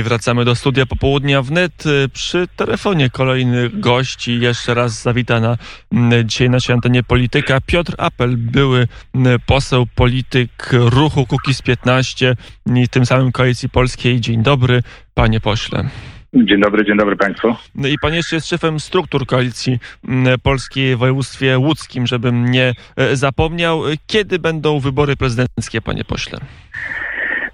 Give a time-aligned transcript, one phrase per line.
[0.00, 1.84] I wracamy do studia popołudnia wnet.
[2.12, 5.56] Przy telefonie kolejny gość i jeszcze raz zawita na
[5.92, 12.36] mm, dzisiaj naszej antenie polityka Piotr Apel, były mm, poseł, polityk ruchu Kukiz 15
[12.74, 14.20] i tym samym Koalicji Polskiej.
[14.20, 14.82] Dzień dobry,
[15.14, 15.88] panie pośle.
[16.34, 17.54] Dzień dobry, dzień dobry Państwu.
[17.74, 22.74] No i pan jeszcze jest szefem struktur koalicji mm, polskiej w województwie łódzkim, żebym nie
[22.96, 23.82] e, zapomniał.
[24.06, 26.40] Kiedy będą wybory prezydenckie, panie pośle?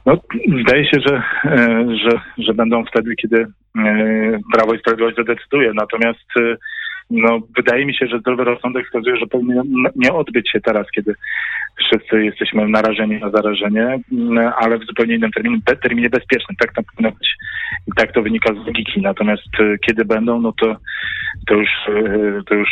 [0.07, 0.21] No,
[0.63, 5.73] zdaje się, że, e, że, że będą wtedy, kiedy e, Prawo i Sprawiedliwość zadecyduje.
[5.75, 6.29] Natomiast
[7.11, 9.63] no, wydaje mi się, że zdrowy rozsądek wskazuje, że powinien
[9.97, 11.15] nie odbyć się teraz, kiedy
[11.79, 13.99] wszyscy jesteśmy narażeni na zarażenie,
[14.57, 16.57] ale w zupełnie innym terminie, terminie bezpiecznym.
[16.57, 17.29] Tak to powinno być
[17.87, 19.01] i tak to wynika z logiki.
[19.01, 19.49] Natomiast
[19.87, 20.77] kiedy będą, no to,
[21.47, 21.71] to, już,
[22.47, 22.71] to już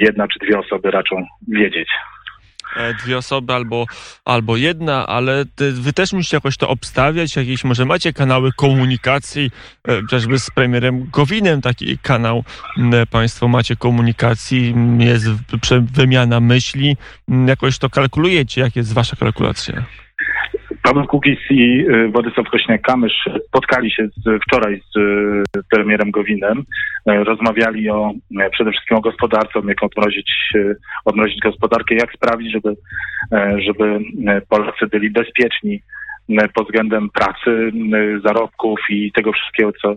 [0.00, 1.88] jedna czy dwie osoby raczą wiedzieć.
[2.76, 3.86] E, dwie osoby albo,
[4.24, 9.50] albo jedna, ale wy też musicie jakoś to obstawiać, jakieś może macie kanały komunikacji,
[9.88, 12.44] e, chociażby z premierem Gowinem taki kanał
[13.10, 15.26] państwo macie komunikacji, jest
[15.92, 16.96] wymiana myśli,
[17.46, 19.84] jakoś to kalkulujecie, jak jest wasza kalkulacja?
[20.84, 26.58] Paweł Kukiz i y, Władysław Kośniak-Kamysz spotkali się z, wczoraj z y, premierem Gowinem.
[27.10, 28.12] Y, rozmawiali o
[28.52, 30.52] przede wszystkim o gospodarce, jak odmrozić,
[31.04, 32.76] odmrozić gospodarkę, jak sprawić, żeby,
[33.58, 33.98] żeby
[34.48, 35.80] Polacy byli bezpieczni
[36.54, 37.72] pod względem pracy,
[38.24, 39.94] zarobków i tego wszystkiego, co,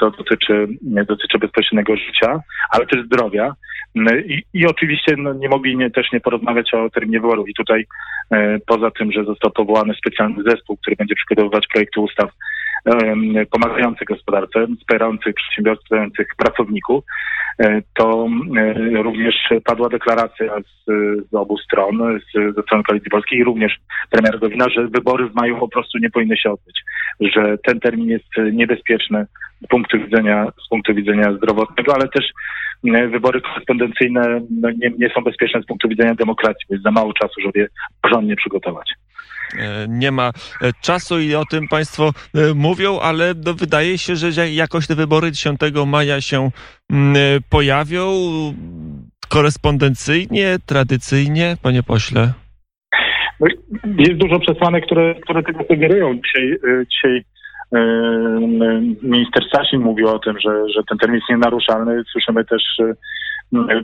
[0.00, 3.54] co dotyczy, dotyczy bezpiecznego życia, ale też zdrowia.
[4.26, 7.48] I, i oczywiście no, nie mogli nie, też nie porozmawiać o terminie wyborów.
[7.48, 7.86] I tutaj
[8.30, 12.32] e, poza tym, że został powołany specjalny zespół, który będzie przygotowywać projekty ustaw e,
[13.50, 17.04] pomagających gospodarce, wspierających przedsiębiorców, wspierających pracowników,
[17.58, 20.90] e, to e, również padła deklaracja z,
[21.30, 23.76] z obu stron, z, ze strony Koalicji Polskiej i również
[24.10, 26.82] premier Gowina, że wybory w maju po prostu nie powinny się odbyć,
[27.20, 29.26] że ten termin jest niebezpieczny
[29.64, 32.24] z punktu widzenia, z punktu widzenia zdrowotnego, ale też
[32.84, 37.12] E, wybory korespondencyjne no, nie, nie są bezpieczne z punktu widzenia demokracji, jest za mało
[37.12, 37.68] czasu, żeby je
[38.02, 38.92] porządnie przygotować
[39.88, 42.10] nie ma e, czasu i o tym Państwo
[42.54, 46.50] mówią, ale no, wydaje się, że jakoś te wybory 10 maja się
[47.50, 48.10] pojawią
[49.28, 52.32] korespondencyjnie, tradycyjnie, panie pośle.
[53.40, 53.46] No,
[53.98, 56.14] jest dużo przesłanek, które, które tego sugerują.
[56.14, 56.58] Dzisiaj,
[56.90, 57.24] dzisiaj
[59.02, 62.02] Minister Sasin mówił o tym, że, że ten termin jest nienaruszalny.
[62.12, 62.62] Słyszymy też,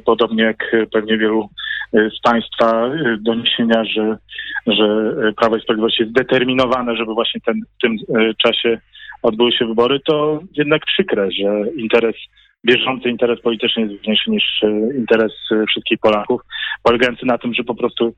[0.05, 1.49] podobnie jak pewnie wielu
[1.95, 4.19] e, z Państwa, e, doniesienia, że,
[4.67, 8.81] że Prawo i Sprawiedliwość jest zdeterminowane, żeby właśnie ten, w tym e, czasie
[9.23, 12.17] odbyły się wybory, to jednak przykre, że interes
[12.67, 14.45] bieżący interes polityczny jest ważniejszy niż
[14.97, 15.33] interes
[15.69, 16.41] wszystkich Polaków,
[16.83, 18.15] polegający na tym, że po prostu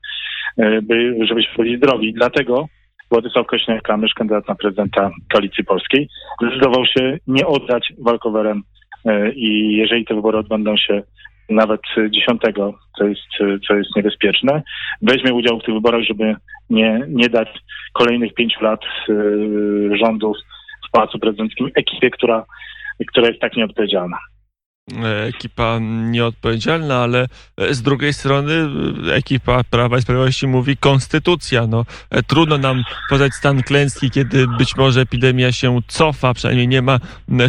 [0.81, 2.13] by, żebyśmy byli zdrowi.
[2.13, 2.67] Dlatego
[3.11, 6.09] Władysław Kośniak-Kamysz, kandydat na prezydenta Koalicji Polskiej,
[6.41, 8.63] zdecydował się nie oddać walkowerem
[9.05, 11.01] e, i jeżeli te wybory odbędą się
[11.49, 12.41] nawet 10,
[12.97, 13.21] co jest,
[13.67, 14.63] co jest niebezpieczne,
[15.01, 16.35] weźmie udział w tych wyborach, żeby
[16.69, 17.47] nie, nie dać
[17.93, 19.13] kolejnych pięciu lat e,
[19.97, 20.37] rządów
[20.87, 22.45] w Pałacu Prezydenckim ekipie, która,
[23.07, 24.17] która jest tak nieodpowiedzialna.
[24.93, 28.53] E, ekipa nieodpowiedzialna, ale e, z drugiej strony
[29.07, 31.67] e, ekipa Prawa i Sprawiedliwości mówi konstytucja.
[31.67, 31.85] No,
[32.27, 36.99] trudno nam poznać stan klęski, kiedy być może epidemia się cofa, przynajmniej nie ma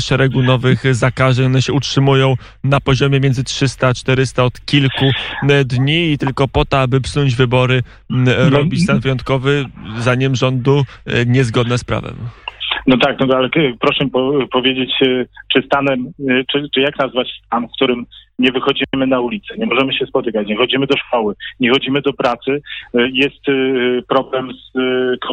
[0.00, 1.46] szeregu nowych zakażeń.
[1.46, 5.10] One się utrzymują na poziomie między 300 a 400 od kilku
[5.64, 9.64] dni i tylko po to, aby psunąć wybory, no robić stan wyjątkowy,
[9.98, 10.84] zanim rządu
[11.26, 12.16] niezgodne z prawem.
[12.86, 13.48] No tak, no ale
[13.80, 14.04] proszę
[14.52, 18.06] powiedzieć, e, czy stanem, e, czy, czy jak nazwać stan, w którym
[18.38, 22.12] nie wychodzimy na ulicę, nie możemy się spotykać, nie chodzimy do szkoły, nie chodzimy do
[22.12, 22.62] pracy,
[22.94, 23.44] e, jest
[24.08, 24.78] problem z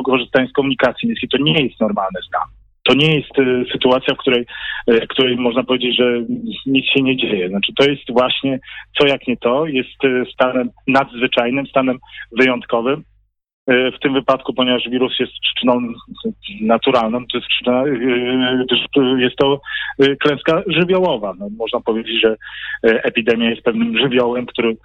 [0.06, 1.30] korzystaniem z komunikacji miejskiej.
[1.30, 2.48] To nie jest normalny stan.
[2.84, 3.32] To nie jest
[3.72, 4.46] sytuacja, w której,
[4.88, 6.22] w której można powiedzieć, że
[6.66, 7.50] nic się nie dzieje.
[7.50, 8.60] Znaczy to jest właśnie,
[9.00, 10.00] co jak nie to, jest
[10.34, 11.98] stanem nadzwyczajnym, stanem
[12.40, 13.04] wyjątkowym,
[13.68, 15.80] w tym wypadku, ponieważ wirus jest przyczyną
[16.62, 19.62] naturalną, to jest, przyczyna, e, jest to
[20.00, 21.34] e, klęska żywiołowa.
[21.40, 22.36] No, można powiedzieć, że
[22.84, 24.78] epidemia jest pewnym żywiołem, który,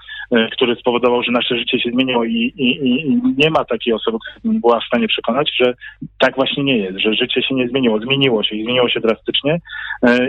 [0.53, 4.55] który spowodował, że nasze życie się zmieniło i, i, i nie ma takiej osoby, która
[4.61, 5.75] była w stanie przekonać, że
[6.19, 8.01] tak właśnie nie jest, że życie się nie zmieniło.
[8.01, 9.59] Zmieniło się i zmieniło się drastycznie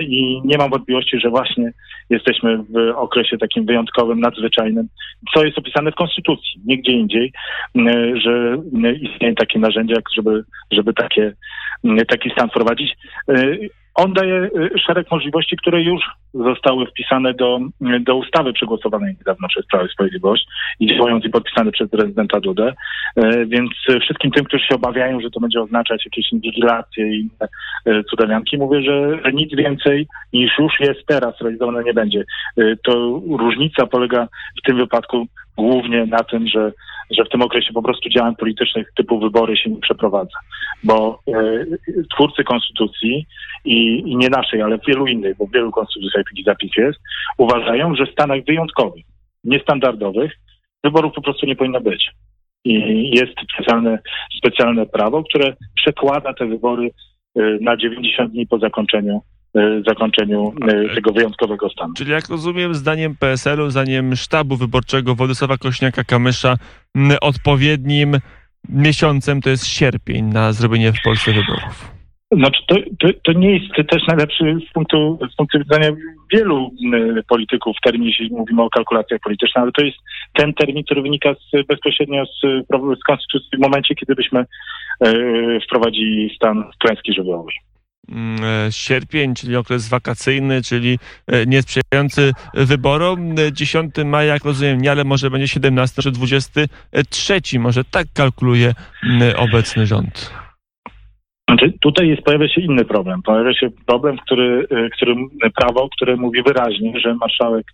[0.02, 1.72] i nie mam wątpliwości, że właśnie
[2.10, 4.88] jesteśmy w okresie takim wyjątkowym, nadzwyczajnym,
[5.34, 7.32] co jest opisane w Konstytucji, nigdzie indziej,
[8.16, 8.39] że
[9.02, 11.34] istnieje takie narzędzia, żeby, żeby takie,
[12.08, 12.98] taki stan wprowadzić.
[13.30, 13.58] E,
[13.96, 14.50] on daje
[14.86, 16.02] szereg możliwości, które już
[16.34, 17.60] zostały wpisane do,
[18.00, 20.46] do ustawy przegłosowanej niedawno przez Prawo i Sprawiedliwość
[20.80, 22.74] i działając i podpisane przez prezydenta Dudę.
[23.48, 23.72] Więc
[24.02, 27.30] wszystkim tym, którzy się obawiają, że to będzie oznaczać jakieś inwigilacje i
[28.10, 32.24] cudawianki, mówię, że nic więcej niż już jest teraz realizowane nie będzie.
[32.84, 34.28] To różnica polega
[34.60, 35.28] w tym wypadku
[35.60, 36.72] głównie na tym, że,
[37.12, 40.40] że w tym okresie po prostu działań politycznych typu wybory się nie przeprowadza.
[40.84, 41.66] Bo e,
[42.16, 43.26] twórcy konstytucji
[43.66, 47.00] i, i, nie naszej, ale wielu innych, bo w wielu konstytucjach taki zapis jest,
[47.38, 49.06] uważają, że w stanach wyjątkowych,
[49.44, 50.32] niestandardowych,
[50.84, 52.12] wyborów po prostu nie powinno być.
[52.66, 54.00] I jest specjalne,
[54.38, 56.92] specjalne prawo, które przekłada te wybory
[57.36, 59.22] e, na 90 dni po zakończeniu
[59.88, 61.94] zakończeniu e, tego wyjątkowego stanu.
[61.94, 66.56] Czyli jak rozumiem, zdaniem PSL-u, zdaniem sztabu wyborczego Władysława Kośniaka-Kamysza,
[67.22, 68.18] odpowiednim
[68.70, 72.00] miesiącem to jest sierpień na zrobienie w Polsce wyborów.
[72.32, 75.92] Znaczy, to, to, to, nie jest też najlepszy z punktu, z punktu widzenia
[76.34, 76.72] wielu
[77.28, 79.98] polityków termin, jeśli mówimy o kalkulacjach politycznych, ale to jest
[80.34, 82.42] ten termin, który wynika z, bezpośrednio z,
[83.00, 84.46] z konstytucji w momencie, kiedy byśmy
[85.64, 87.56] wprowadzili stan klęski żywiołowej.
[88.08, 93.36] Mm, e, sierpień, czyli okres wakacyjny, czyli e, niesprzyjający wyborom.
[93.52, 97.42] 10 maja, jak rozumiem, nie, ale może będzie 17 czy 23.
[97.60, 98.74] Może tak kalkuluje
[99.04, 100.34] mm, obecny rząd.
[101.50, 103.22] Znaczy, tutaj jest, pojawia się inny problem.
[103.22, 105.16] Pojawia się problem, który, e, który,
[105.56, 107.66] prawo, które mówi wyraźnie, że marszałek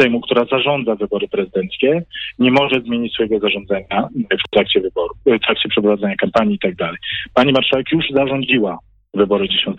[0.00, 2.02] Sejmu, która zarządza wybory prezydenckie,
[2.38, 4.08] nie może zmienić swojego zarządzenia
[4.46, 6.96] w trakcie wyboru, w trakcie przeprowadzania kampanii i tak dalej.
[7.34, 8.78] Pani marszałek już zarządziła
[9.16, 9.76] wybory 10,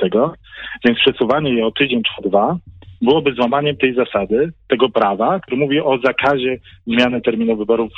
[0.86, 2.58] więc przesuwanie je o tydzień czy dwa
[3.02, 6.58] byłoby złamaniem tej zasady, tego prawa, który mówi o zakazie
[6.88, 7.92] zmiany terminu wyborów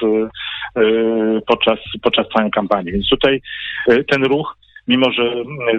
[0.76, 2.92] yy, podczas, podczas trwania kampanii.
[2.92, 3.42] Więc tutaj
[3.88, 4.58] yy, ten ruch,
[4.88, 5.34] mimo że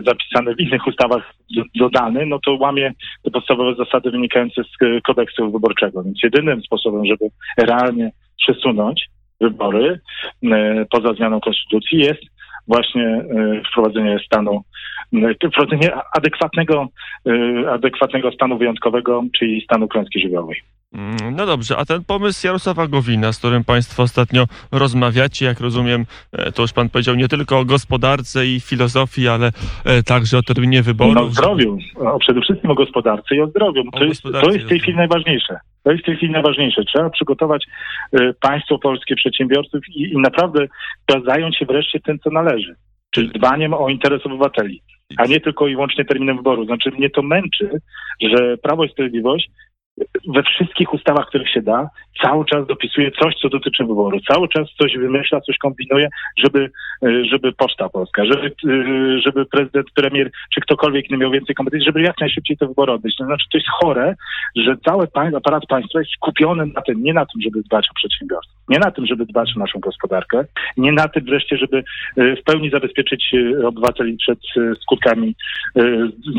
[0.06, 1.34] zapisany w innych ustawach
[1.74, 2.92] dodany, no to łamie
[3.22, 6.02] te podstawowe zasady wynikające z kodeksu wyborczego.
[6.02, 7.24] Więc jedynym sposobem, żeby
[7.58, 9.06] realnie przesunąć
[9.40, 10.00] wybory
[10.90, 12.22] poza zmianą konstytucji jest
[12.70, 13.24] właśnie
[13.70, 14.62] wprowadzenie stanu
[15.52, 16.88] wprowadzenie adekwatnego,
[17.28, 20.56] y, adekwatnego stanu wyjątkowego, czyli stanu klęski żywiołowej.
[20.92, 26.06] Mm, no dobrze, a ten pomysł Jarosława Gowina, z którym Państwo ostatnio rozmawiacie, jak rozumiem,
[26.32, 29.50] e, to już Pan powiedział nie tylko o gospodarce i filozofii, ale
[29.84, 31.14] e, także o terminie wyborów.
[31.14, 33.82] No, o zdrowiu, o, przede wszystkim o gospodarce i o zdrowiu.
[33.90, 35.58] To, jest, to jest w tej chwili najważniejsze.
[35.82, 36.84] To jest w tej chwili najważniejsze.
[36.84, 37.66] Trzeba przygotować
[38.14, 40.66] y, państwo polskie, przedsiębiorców i, i naprawdę
[41.06, 42.74] trzeba zająć się wreszcie tym, co należy,
[43.10, 44.82] czyli dbaniem o interes obywateli
[45.16, 46.64] a nie tylko i wyłącznie terminem wyboru.
[46.64, 47.70] Znaczy mnie to męczy,
[48.20, 49.50] że Prawo i Sprawiedliwość
[50.34, 51.90] we wszystkich ustawach, których się da,
[52.22, 54.20] cały czas dopisuje coś, co dotyczy wyboru.
[54.32, 56.08] Cały czas coś wymyśla, coś kombinuje,
[56.44, 56.70] żeby,
[57.02, 61.86] e, żeby Poczta Polska, żeby, e, żeby prezydent, premier, czy ktokolwiek nie miał więcej kompetencji,
[61.86, 63.16] żeby jak najszybciej te wybory odbyć.
[63.16, 64.14] To znaczy, to jest chore,
[64.56, 68.59] że cały aparat państwa jest skupiony na tym, nie na tym, żeby dbać o przedsiębiorstwo,
[68.70, 70.44] nie na tym, żeby dbać o naszą gospodarkę,
[70.76, 71.78] nie na tym wreszcie, żeby
[72.16, 73.34] e, w pełni zabezpieczyć
[73.64, 74.38] obywateli przed
[74.82, 75.34] skutkami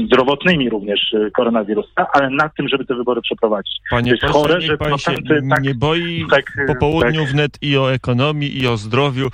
[0.05, 3.73] zdrowotnymi również koronawirusa, ale na tym, żeby te wybory przeprowadzić.
[3.89, 5.11] Panie to jest chore, że pan się
[5.49, 7.31] tak, nie boi tak, po południu tak.
[7.31, 9.27] wnet i o ekonomii, i o zdrowiu,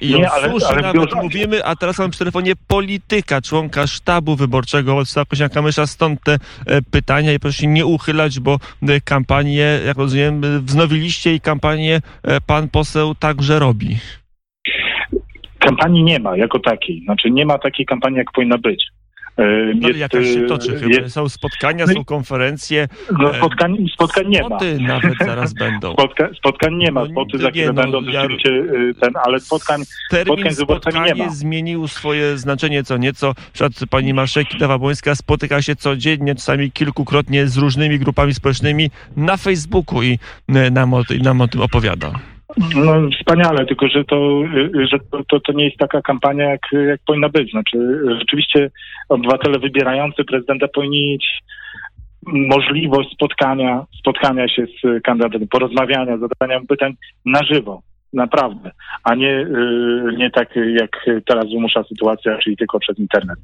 [0.00, 4.92] i nie, ale, ale nawet mówimy, a teraz mam przy telefonie polityka, członka sztabu wyborczego
[4.92, 6.32] Władysława Kośniaka-Kamysza, stąd te
[6.66, 12.00] e, pytania i proszę się nie uchylać, bo e, kampanię, jak rozumiem, wznowiliście i kampanię
[12.22, 13.96] e, pan poseł także robi.
[15.58, 17.02] Kampanii nie ma jako takiej.
[17.04, 18.86] Znaczy nie ma takiej kampanii, jak powinna być.
[19.38, 20.80] E, no, jest, jakaś się toczy.
[20.88, 22.88] Jest, są spotkania, no są konferencje.
[23.18, 24.46] No, e, spotkań, spotkań nie ma.
[24.46, 25.92] Spoty nawet zaraz będą.
[25.98, 27.00] Spotka, spotkań nie ma.
[27.00, 29.82] No, spoty za chwilę no, będą ja, rzeczywiście y, ten, ale spotkań,
[30.24, 31.30] spotkań z wyborcami nie ma.
[31.30, 33.34] zmienił swoje znaczenie co nieco.
[33.52, 40.02] Przed pani marszałek Kidawa-Błońska spotyka się codziennie, czasami kilkukrotnie z różnymi grupami społecznymi na Facebooku
[40.02, 40.18] i
[40.48, 42.12] nam o, i nam o tym opowiada.
[42.56, 44.42] No wspaniale, tylko że to,
[44.90, 47.50] że to, to, to, nie jest taka kampania, jak, jak powinna być.
[47.50, 48.70] Znaczy, rzeczywiście
[49.08, 51.26] obywatele wybierający prezydenta powinni mieć
[52.26, 58.70] możliwość spotkania, spotkania się z kandydatem, porozmawiania, zadania pytań na żywo, naprawdę,
[59.04, 59.46] a nie,
[60.16, 60.90] nie tak jak
[61.26, 63.38] teraz wymusza sytuacja, czyli tylko przez internet.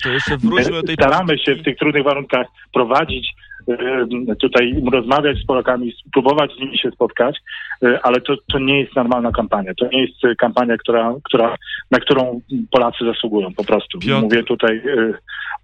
[0.92, 3.34] Staramy się w tych trudnych warunkach prowadzić
[3.68, 7.36] Y, tutaj rozmawiać z Polakami, spróbować z nimi się spotkać,
[7.84, 9.72] y, ale to, to nie jest normalna kampania.
[9.74, 11.56] To nie jest kampania, która, która,
[11.90, 12.40] na którą
[12.70, 13.98] Polacy zasługują po prostu.
[13.98, 14.22] Piotr.
[14.22, 15.14] Mówię tutaj y,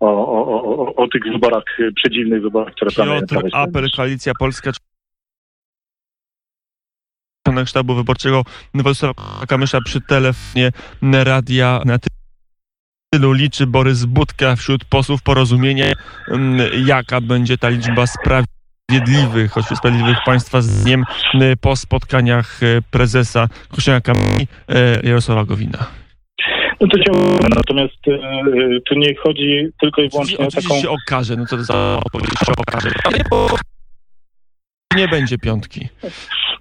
[0.00, 1.64] o, o, o, o tych wyborach,
[1.96, 3.26] przedziwnych wyborach, które planujemy.
[3.26, 4.70] Piotr Apel, Koalicja Polska
[7.66, 8.42] sztabu wyborczego
[8.74, 10.70] Władysława Kamysza przy telefonie
[11.24, 11.98] radia na
[13.12, 15.86] tylu liczy Borys Budka wśród posłów porozumienia,
[16.28, 21.04] mm, jaka będzie ta liczba sprawiedliwych, choć sprawiedliwych państwa z dniem
[21.34, 25.86] y, po spotkaniach y, prezesa Kościoła Kamieni y, Jarosława Gowina.
[26.80, 27.94] No to ciągle, natomiast
[28.86, 30.80] tu nie chodzi tylko i wyłącznie o taką...
[30.80, 32.90] się okaże, no co to za odpowiedź się okaże.
[34.96, 35.88] Nie będzie piątki.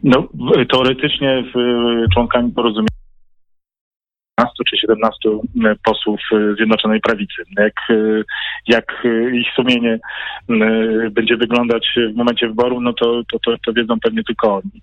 [0.04, 0.28] No,
[0.70, 1.58] teoretycznie w,
[2.14, 2.90] członkami porozumienia
[4.40, 5.30] 15 czy 17
[5.84, 7.44] posłów e, Zjednoczonej Prawicy.
[7.58, 7.74] Jak,
[8.68, 10.00] jak ich sumienie
[11.12, 14.82] będzie wyglądać w momencie wyboru, no to, to, to, to wiedzą pewnie tylko oni.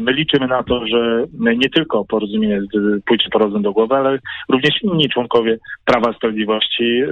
[0.00, 2.60] My liczymy na to, że nie tylko porozumienie
[3.06, 4.18] pójdzie po do głowy, ale
[4.48, 7.02] również inni członkowie Prawa Sprawiedliwości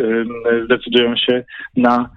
[0.65, 1.45] zdecydują się
[1.77, 2.11] na,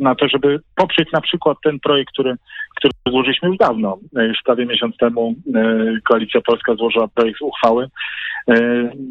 [0.00, 2.36] na to, żeby poprzeć na przykład ten projekt, który
[2.74, 3.98] który złożyliśmy już dawno.
[4.16, 5.60] E, Już prawie miesiąc temu e,
[6.04, 7.88] Koalicja Polska złożyła projekt uchwały
[8.48, 8.54] e,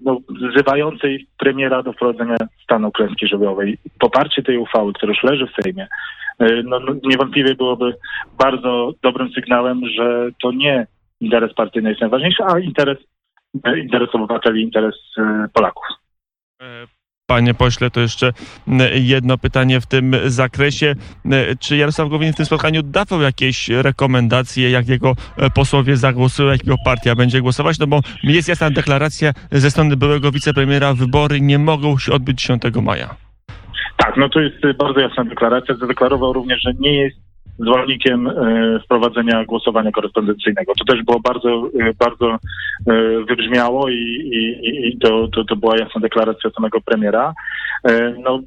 [0.04, 3.78] no, wzywającej premiera do wprowadzenia stanu klęski żywiołowej.
[4.00, 5.88] Poparcie tej uchwały, która już leży w Sejmie,
[6.40, 7.96] e, no, no, niewątpliwie byłoby
[8.38, 10.88] bardzo dobrym sygnałem, że to nie
[11.22, 12.98] interes partyjny jest najważniejszy, a interes,
[13.64, 15.86] e, interes obywateli, interes e, Polaków.
[17.34, 18.34] Panie pośle, to jeszcze
[18.68, 20.96] m, jedno pytanie w tym zakresie.
[21.32, 26.50] E, Czy Jarosław Gowin w tym spotkaniu dawał jakieś rekomendacje, jak jego e, posłowie zagłosują,
[26.52, 27.80] jak jego partia będzie głosować?
[27.80, 32.62] No bo jest jasna deklaracja ze strony byłego wicepremiera, wybory nie mogą się odbyć 10
[32.82, 33.16] maja.
[33.98, 35.76] Tak, no to jest bardzo jasna deklaracja.
[35.76, 37.18] Zadeklarował również, że nie jest
[37.60, 40.74] zwolennikiem e, wprowadzenia głosowania korespondencyjnego.
[40.80, 42.40] To też było bardzo, e, bardzo e,
[43.30, 43.94] wybrzmiało i,
[44.34, 47.34] i, i- to, to, to była jasna deklaracja samego premiera.
[48.24, 48.40] No,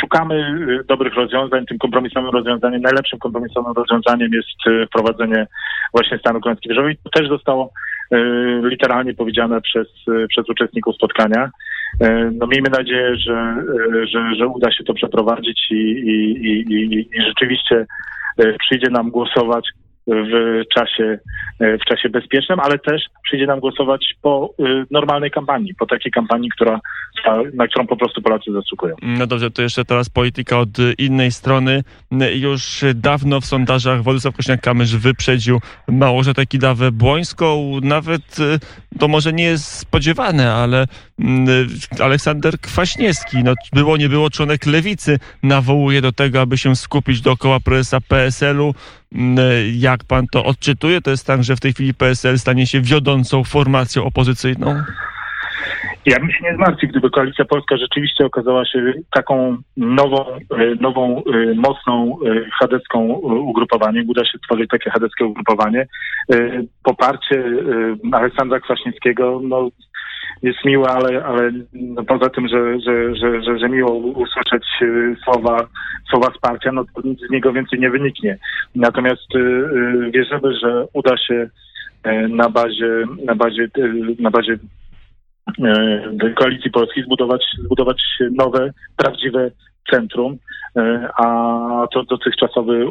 [0.00, 1.66] szukamy dobrych rozwiązań.
[1.66, 5.46] Tym kompromisowym rozwiązaniem, najlepszym kompromisowym rozwiązaniem jest wprowadzenie
[5.92, 6.96] właśnie stanu klęski żywiołowej.
[7.04, 7.72] To też zostało
[8.62, 9.88] literalnie powiedziane przez,
[10.28, 11.50] przez uczestników spotkania.
[12.32, 13.56] No miejmy nadzieję, że,
[14.12, 17.86] że, że uda się to przeprowadzić i, i, i, i, rzeczywiście
[18.58, 19.64] przyjdzie nam głosować
[20.06, 21.18] w czasie,
[21.60, 26.12] e, w czasie bezpiecznym, ale też przyjdzie nam głosować po e, normalnej kampanii, po takiej
[26.12, 26.80] kampanii, która,
[27.54, 28.96] na którą po prostu Polacy zasługują.
[29.02, 30.68] No dobrze, to jeszcze teraz polityka od
[30.98, 31.82] innej strony.
[32.34, 37.78] Już dawno w sondażach Władysław Kośniak-Kamysz wyprzedził Małgorzatę Kidawę-Błońską.
[37.82, 38.36] Nawet
[38.98, 40.86] to może nie jest spodziewane, ale
[42.00, 47.60] Aleksander Kwaśniewski, no było nie było członek Lewicy, nawołuje do tego, aby się skupić dookoła
[47.60, 48.74] prezesa PSL-u.
[49.14, 49.38] Mm,
[49.74, 51.00] Jak pan to odczytuje?
[51.00, 54.82] To jest tak, że w tej chwili PSL stanie się wiodącą formacją opozycyjną?
[56.06, 60.38] Ja bym się nie zmartwił, gdyby Koalicja Polska rzeczywiście okazała się taką nową, e,
[60.80, 61.22] nową
[61.54, 62.18] mocną
[62.60, 64.08] chadecką ugrupowaniem.
[64.08, 65.86] Uda się stworzyć takie chadeckie ugrupowanie.
[66.82, 67.44] Poparcie
[68.12, 69.68] Aleksandra Kwaśniewskiego no,
[70.42, 74.86] jest miłe, ale, ale no, poza tym, że, że, że, że, że miło usłyszeć e,
[75.24, 75.66] słowa,
[76.10, 78.38] słowa wsparcia, no to nic z niego więcej nie wyniknie.
[78.74, 81.50] Natomiast e, e, wierzymy, że uda się
[82.02, 84.58] e, na bazie, na bazie, e, na bazie
[85.64, 89.50] e, Koalicji Polskiej zbudować, zbudować nowe, prawdziwe
[89.90, 90.36] centrum,
[90.76, 92.88] e, a to dotychczasowy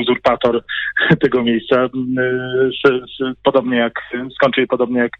[0.00, 0.64] uzurpator
[1.22, 1.90] tego miejsca, e,
[3.42, 4.00] podobnie jak,
[4.34, 5.12] skończy podobnie jak,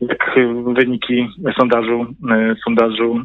[0.00, 0.30] jak
[0.66, 3.20] wyniki sondażu, e, sondażu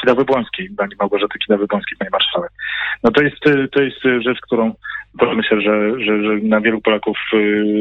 [0.00, 2.50] Kidawy-Błońskiej, pani Małgorzaty Kidawy-Błońskiej, pani marszałek.
[3.02, 3.40] No to jest,
[3.72, 4.74] to jest rzecz, którą
[5.36, 7.18] myślę, że, że, że na wielu Polaków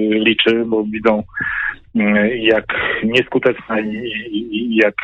[0.10, 1.24] liczy, bo widzą
[2.36, 2.66] jak
[3.04, 4.96] nieskuteczna i jak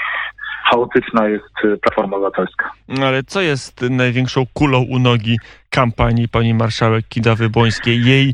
[0.64, 2.72] chaotyczna jest e, Platforma Obywatelska.
[2.88, 5.38] No Ale co jest największą kulą u nogi
[5.70, 8.06] kampanii pani marszałek Kidawy-Błońskiej?
[8.06, 8.34] Jej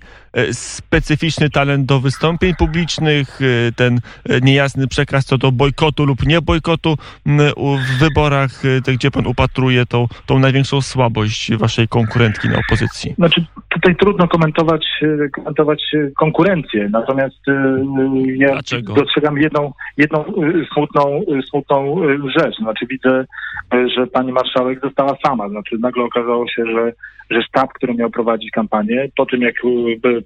[0.51, 3.99] specyficzny talent do wystąpień publicznych, e, ten
[4.29, 9.85] e, niejasny przekaz co do bojkotu lub nie bojkotu w wyborach, e, gdzie pan upatruje
[9.85, 13.13] tą, tą największą słabość waszej konkurentki na opozycji.
[13.17, 17.79] Znaczy, tutaj trudno komentować, e, komentować e, konkurencję, natomiast e,
[18.25, 18.93] ja Dlaczego?
[18.93, 20.31] dostrzegam jedną, jedną e,
[20.73, 22.57] smutną, e, smutną e, rzecz.
[22.57, 23.25] Znaczy widzę,
[23.73, 25.49] e, że pani marszałek została sama.
[25.49, 26.93] Znaczy nagle okazało się, że,
[27.29, 29.55] że sztab, który miał prowadzić kampanię, po tym jak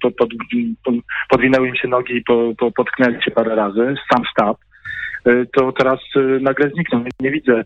[0.04, 0.30] by- pod, pod,
[0.84, 0.96] pod,
[1.30, 4.58] podwinęły im się nogi i po, po, potknęli się parę razy, sam sztab,
[5.26, 7.04] e, to teraz e, nagle zniknął.
[7.20, 7.64] Nie, widzę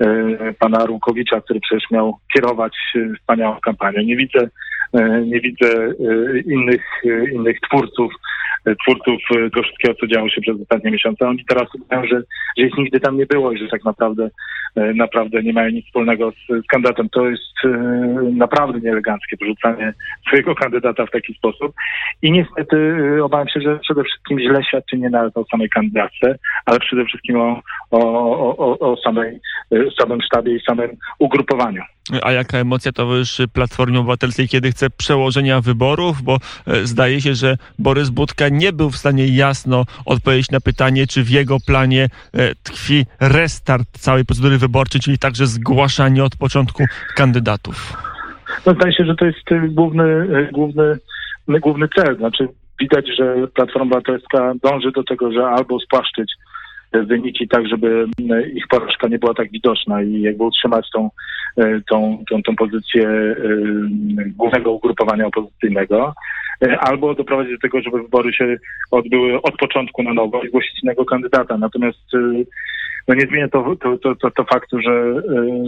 [0.00, 2.76] e, pana Rukowicza, który przecież miał kierować
[3.20, 4.04] wspaniałą kampanię.
[4.04, 4.48] Nie widzę
[5.26, 5.94] nie widzę
[6.46, 6.84] innych,
[7.32, 8.12] innych twórców,
[8.82, 11.28] twórców tego wszystkiego, co działo się przez ostatnie miesiące.
[11.28, 12.22] Oni teraz udają, że,
[12.58, 14.30] że ich nigdy tam nie było i że tak naprawdę
[14.76, 17.08] naprawdę nie mają nic wspólnego z, z kandydatem.
[17.08, 17.54] To jest
[18.32, 19.94] naprawdę nieeleganckie porzucanie
[20.26, 21.74] swojego kandydata w taki sposób.
[22.22, 26.78] I niestety obawiam się, że przede wszystkim źle świadczy nie nawet o samej kandydatce, ale
[26.78, 28.00] przede wszystkim o, o,
[28.56, 29.40] o, o samej,
[30.00, 31.82] samym sztabie i samym ugrupowaniu.
[32.22, 36.22] A jaka emocja towarzyszy Platformie Obywatelskiej, kiedy chce przełożenia wyborów?
[36.22, 41.06] Bo e, zdaje się, że Borys Budka nie był w stanie jasno odpowiedzieć na pytanie,
[41.06, 46.84] czy w jego planie e, tkwi restart całej procedury wyborczej, czyli także zgłaszanie od początku
[47.16, 47.96] kandydatów.
[48.66, 50.04] No, zdaje się, że to jest e, główny,
[50.52, 50.98] główny,
[51.48, 52.16] główny cel.
[52.16, 52.48] Znaczy,
[52.80, 56.32] widać, że Platforma Obywatelska dąży do tego, że albo spłaszczyć
[57.02, 58.06] wyniki tak, żeby
[58.54, 61.10] ich porażka nie była tak widoczna i jakby utrzymać tą,
[61.56, 63.34] e, tą, tą, tą pozycję e,
[64.36, 66.14] głównego ugrupowania opozycyjnego,
[66.62, 68.56] e, albo doprowadzić do tego, żeby wybory się
[68.90, 71.58] odbyły od początku na nowo i zgłosić innego kandydata.
[71.58, 72.12] Natomiast
[73.08, 75.22] no nie zmienia to, to, to, to, to faktu, że,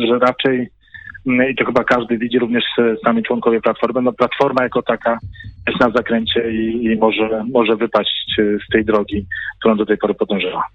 [0.08, 0.68] że raczej
[1.50, 2.64] i to chyba każdy widzi, również
[3.04, 5.18] sami członkowie Platformy, no Platforma jako taka
[5.68, 9.26] jest na zakręcie i, i może, może wypaść z tej drogi,
[9.58, 10.66] którą do tej pory podążała.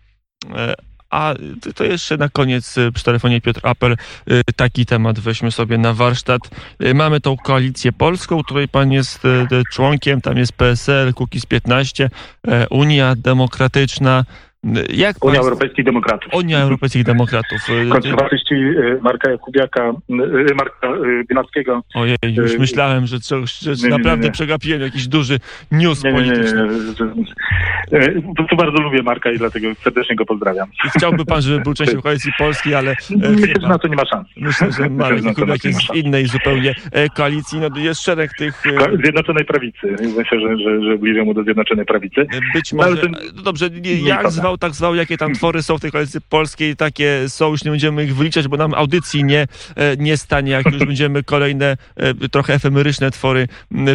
[0.49, 0.75] E,
[1.09, 1.33] a
[1.75, 5.93] to jeszcze na koniec e, przy telefonie Piotr Apel e, taki temat weźmy sobie na
[5.93, 6.41] warsztat.
[6.93, 9.19] Mamy tą koalicję polską, której pan jest
[9.71, 12.09] członkiem, tam jest PSL, Kukiz 15,
[12.69, 14.25] Unia Demokratyczna.
[14.89, 16.33] Jak Unia Europejskich Demokratów.
[16.33, 17.59] Unia Europejskich Demokratów.
[17.91, 19.93] Konserwatyści y, Marka Jakubiaka,
[20.49, 21.83] y, Marka y, Binackiego.
[21.93, 24.31] Ojej, już myślałem, że, coś, że nie, naprawdę nie, nie.
[24.31, 25.39] przegapiłem jakiś duży
[25.71, 26.67] news nie, polityczny.
[28.27, 30.69] Po prostu bardzo lubię Marka i dlatego serdecznie go pozdrawiam.
[30.85, 32.95] I chciałby pan, żeby był częścią koalicji polskiej, ale...
[33.09, 34.27] Myślę, że na to nie ma szans.
[34.37, 37.59] Myślę, że Marek Jakubiak jest w innej zupełnie e, koalicji.
[37.59, 38.63] No, jest szereg tych...
[39.03, 39.95] Zjednoczonej Prawicy.
[40.17, 42.25] Myślę, że, że, że bliżej mu do Zjednoczonej Prawicy.
[42.53, 42.89] Być może...
[42.89, 43.15] No, ten...
[43.43, 43.69] Dobrze,
[44.03, 47.63] jak zwał tak zwał, jakie tam twory są w tej koalicji polskiej, takie są, już
[47.63, 51.77] nie będziemy ich wyliczać, bo nam audycji nie, e, nie stanie, jak już będziemy kolejne
[51.95, 53.47] e, trochę efemeryczne twory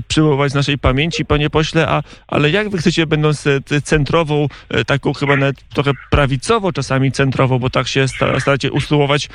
[0.08, 4.48] przywoływać z naszej pamięci, panie pośle, a, ale jak wy chcecie, będąc e, centrową,
[4.86, 9.28] taką chyba nawet trochę prawicowo czasami centrową, bo tak się staracie usyłować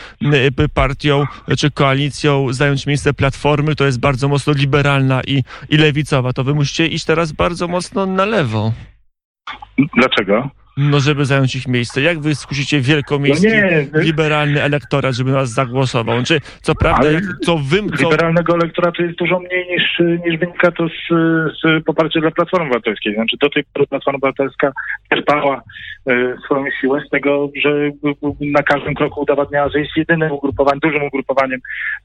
[0.74, 1.26] partią
[1.58, 6.54] czy koalicją, zająć miejsce Platformy, to jest bardzo mocno liberalna i, i lewicowa, to wy
[6.54, 8.74] musicie iść teraz bardzo mocno na lewo.
[9.96, 10.50] Dlaczego?
[10.78, 12.02] No, żeby zająć ich miejsce.
[12.02, 16.24] Jak wy skusicie wielkomiejski, no nie, liberalny elektorat, żeby nas zagłosował?
[16.24, 17.10] Czy co prawda,
[17.42, 17.78] co wy...
[17.98, 18.04] Co...
[18.04, 21.14] Liberalnego elektoratu jest dużo mniej niż, niż wynika to z,
[21.62, 23.16] z poparcia dla Platformy Obywatelskiej.
[23.16, 24.72] Znaczy do tej pory Platforma Obywatelska
[25.10, 25.62] czerpała
[26.08, 27.92] e, swoją siłę z tego, że
[28.42, 31.60] na każdym kroku udowadniała, że jest jedynym ugrupowaniem, dużym ugrupowaniem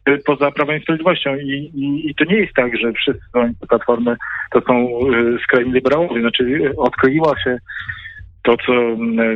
[0.05, 1.37] e, poza Prawem i Sprawiedliwością.
[1.37, 3.23] I, i, I, to nie jest tak, że wszyscy
[3.69, 4.17] Platformy
[4.53, 6.21] to są e, skrajni liberałowie.
[6.21, 7.59] Znaczy odkleiła się
[8.47, 8.73] to, co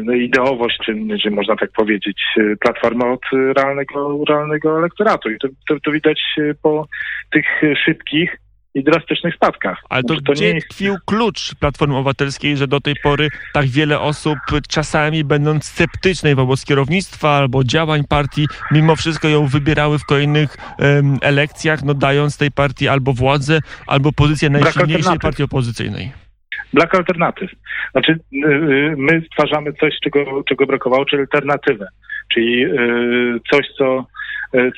[0.03, 2.23] no, ideowość, czy, czy można tak powiedzieć,
[2.61, 3.21] platforma od
[3.57, 5.31] realnego, realnego elektoratu.
[5.31, 6.21] I to, to, to widać
[6.63, 6.87] po
[7.33, 7.47] tych
[7.85, 8.37] szybkich
[8.75, 9.79] i drastycznych spadkach.
[9.89, 10.69] Ale to, to gdzie jest...
[10.69, 16.65] tkwił klucz Platformy Obywatelskiej, że do tej pory tak wiele osób, czasami będąc sceptycznej wobec
[16.65, 22.51] kierownictwa albo działań partii, mimo wszystko ją wybierały w kolejnych um, elekcjach, no dając tej
[22.51, 26.30] partii albo władzę, albo pozycję najsilniejszej partii opozycyjnej
[26.73, 27.51] brak alternatyw.
[27.93, 31.87] Znaczy, y, y, my stwarzamy coś, czego, czego brakowało, czyli alternatywę,
[32.33, 34.07] czyli y, coś, co,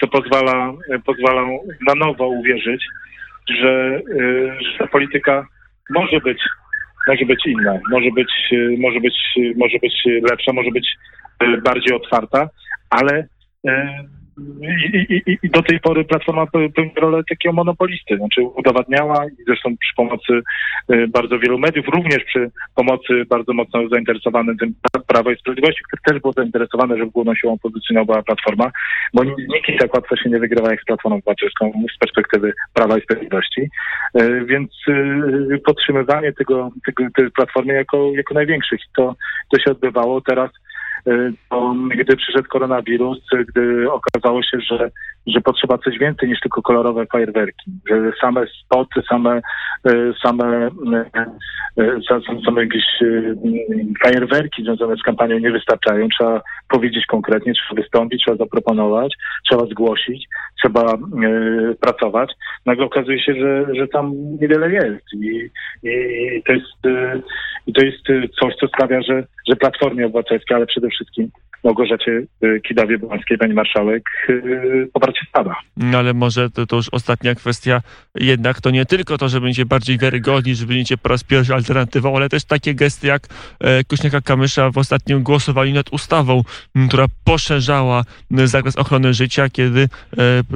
[0.00, 0.72] co pozwala,
[1.06, 1.42] pozwala
[1.88, 2.84] na nowo uwierzyć,
[3.48, 4.00] że,
[4.60, 5.46] że ta polityka
[5.90, 6.38] może być,
[7.08, 8.32] może być inna, może być,
[8.78, 9.14] może być,
[9.56, 9.94] może być
[10.30, 10.96] lepsza, może być
[11.64, 12.48] bardziej otwarta,
[12.90, 13.26] ale
[14.38, 19.76] i, i, I, do tej pory Platforma pełni rolę takiego monopolisty, znaczy udowadniała i zresztą
[19.76, 20.32] przy pomocy
[20.92, 24.74] y, bardzo wielu mediów, również przy pomocy bardzo mocno zainteresowanym tym
[25.06, 28.70] Prawa i Sprawiedliwości, które też było zainteresowane, żeby główną siłą opozycyjną była Platforma,
[29.14, 33.02] bo nikt tak łatwo się nie wygrywa jak z Platformą Obywatelską z perspektywy Prawa i
[33.02, 33.60] Sprawiedliwości,
[34.20, 38.80] y, więc y, podtrzymywanie tego, tego tej Platformy jako, jako największych.
[38.96, 39.14] To,
[39.50, 40.20] to się odbywało.
[40.20, 40.50] Teraz
[41.50, 44.90] to gdy przyszedł koronawirus, gdy okazało się, że,
[45.26, 49.40] że potrzeba coś więcej niż tylko kolorowe fajerwerki, że same spoty, same,
[49.84, 51.26] e, same, e,
[51.78, 52.00] e,
[52.46, 52.84] same jakieś
[54.04, 56.08] fajerwerki związane z kampanią nie wystarczają.
[56.08, 59.14] Trzeba powiedzieć konkretnie, trzeba wystąpić, trzeba zaproponować,
[59.48, 60.26] trzeba zgłosić,
[60.62, 60.98] trzeba
[61.80, 62.32] pracować.
[62.66, 65.50] Nagle okazuje się, że, że tam niewiele jest i,
[65.82, 66.72] i to jest
[67.66, 71.28] I to jest coś, co sprawia, że, że Platformie Obywatelskiej, ale przede wszystkim
[71.64, 72.22] Małgorzacie
[72.68, 74.02] Kidawie-Błońskiej, pani marszałek,
[75.12, 75.56] poparcie spada.
[75.76, 77.80] No ale może to, to już ostatnia kwestia.
[78.14, 82.16] Jednak to nie tylko to, że będziecie bardziej wiarygodni, że będziecie po raz pierwszy alternatywą,
[82.16, 83.22] ale też takie gesty jak
[83.60, 86.42] e, Kośniaka-Kamysza w ostatnim głosowaniu nad ustawą,
[86.76, 89.88] m, która poszerzała zakres ochrony życia, kiedy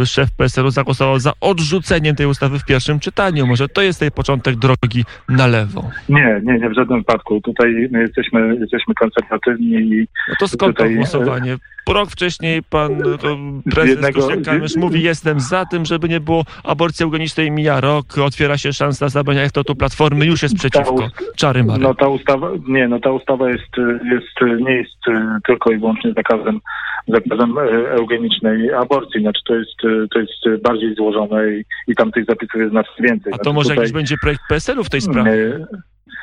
[0.01, 3.47] e, szef PSL-u zagłosował za odrzuceniem tej ustawy w pierwszym czytaniu.
[3.47, 5.91] Może to jest tej początek drogi na lewo.
[6.09, 7.41] Nie, nie, nie w żadnym wypadku.
[7.41, 11.57] Tutaj my jesteśmy, jesteśmy konserwatywni i No to skąd to Tutaj, e, głosowanie?
[11.89, 13.39] Rok wcześniej pan e, to
[13.71, 17.51] prezes jednego- Kośniak-Kamysz mówi jestem za tym, żeby nie było aborcji eugenicznej.
[17.51, 21.09] Mija rok, otwiera się szansa zabrania to tu Platformy, już jest przeciwko.
[21.37, 21.83] Czary mary.
[21.83, 23.77] No ta ustawa, nie, no ta ustawa jest,
[24.13, 24.97] jest, nie jest
[25.47, 26.61] tylko i wyłącznie zakazem,
[27.09, 29.21] zakazem e, eugenicznej aborcji.
[29.21, 29.77] Znaczy to jest,
[30.11, 33.33] to jest bardziej złożone i, i tam tych zapisów jest znacznie więcej.
[33.33, 35.67] A to Znaczy może tutaj, jakiś będzie projekt PSL-u w tej sprawie, y,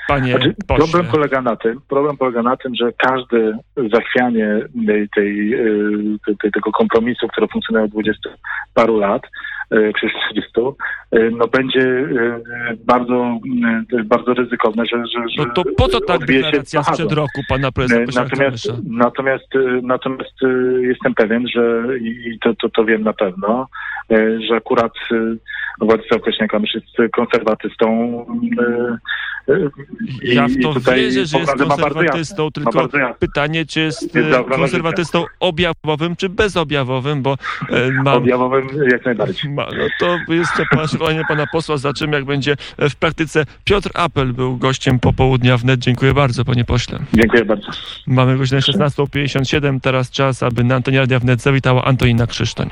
[0.07, 0.87] panie Znaczy, pośle?
[0.87, 3.57] problem polega na tym, problem polega na tym, że każde
[3.93, 8.29] zachwianie tej, tej, y, tej, tego kompromisu, który funkcjonuje od 20
[8.73, 9.21] paru lat,
[9.73, 10.51] czy 30,
[11.15, 13.39] y, no będzie y, bardzo,
[14.05, 18.21] bardzo ryzykowne, że, że, że No to po co ta deklaracja sprzed roku pana prezesa
[18.21, 19.47] E, Natomiast, natomiast,
[19.83, 20.35] natomiast
[20.81, 23.67] jestem pewien, że i to, to, to wiem na pewno,
[24.49, 24.93] że akurat
[25.81, 28.25] Władysław Kośniak-Kamysz jest konserwatystą.
[30.23, 36.15] Ja w to wierzę, że jest konserwatystą, tylko pytanie, czy jest Jest e, konserwatystą objawowym,
[36.15, 37.37] czy bezobjawowym, bo
[38.05, 39.51] e, Objawowym jak najbardziej.
[39.57, 43.45] Ma, no to jeszcze pan szkolenie pana posła, za czym jak będzie w praktyce.
[43.63, 45.79] Piotr Apel był gościem popołudnia wnet.
[45.79, 46.99] Dziękuję bardzo, panie pośle.
[47.13, 47.67] Dziękuję bardzo.
[48.07, 52.69] Mamy godzinę 16.57, teraz czas, aby na antenie Radia Wnet zawitała Antonina Krzysztoń.